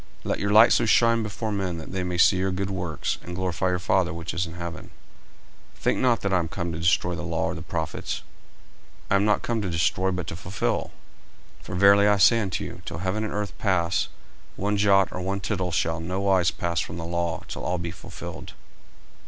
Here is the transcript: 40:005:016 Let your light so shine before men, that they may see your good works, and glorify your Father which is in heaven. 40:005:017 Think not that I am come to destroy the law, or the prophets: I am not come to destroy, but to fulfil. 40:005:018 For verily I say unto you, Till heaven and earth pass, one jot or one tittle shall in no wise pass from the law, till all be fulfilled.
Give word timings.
40:005:016 0.25 0.29
Let 0.31 0.39
your 0.39 0.51
light 0.51 0.73
so 0.73 0.85
shine 0.87 1.21
before 1.21 1.51
men, 1.51 1.77
that 1.77 1.91
they 1.91 2.01
may 2.03 2.17
see 2.17 2.37
your 2.37 2.49
good 2.51 2.71
works, 2.71 3.19
and 3.21 3.35
glorify 3.35 3.69
your 3.69 3.77
Father 3.77 4.11
which 4.11 4.33
is 4.33 4.47
in 4.47 4.55
heaven. 4.55 4.85
40:005:017 5.75 5.81
Think 5.83 5.99
not 5.99 6.21
that 6.21 6.33
I 6.33 6.39
am 6.39 6.47
come 6.47 6.71
to 6.71 6.79
destroy 6.79 7.13
the 7.13 7.21
law, 7.21 7.45
or 7.45 7.53
the 7.53 7.61
prophets: 7.61 8.23
I 9.11 9.15
am 9.17 9.25
not 9.25 9.43
come 9.43 9.61
to 9.61 9.69
destroy, 9.69 10.09
but 10.09 10.25
to 10.25 10.35
fulfil. 10.35 10.89
40:005:018 11.59 11.65
For 11.65 11.75
verily 11.75 12.07
I 12.07 12.17
say 12.17 12.39
unto 12.39 12.63
you, 12.63 12.81
Till 12.83 12.97
heaven 12.97 13.23
and 13.23 13.31
earth 13.31 13.55
pass, 13.59 14.07
one 14.55 14.75
jot 14.75 15.09
or 15.11 15.21
one 15.21 15.39
tittle 15.39 15.69
shall 15.71 15.97
in 15.97 16.07
no 16.07 16.19
wise 16.21 16.49
pass 16.49 16.79
from 16.79 16.97
the 16.97 17.05
law, 17.05 17.43
till 17.47 17.63
all 17.63 17.77
be 17.77 17.91
fulfilled. 17.91 18.53